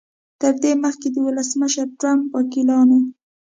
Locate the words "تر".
0.41-0.53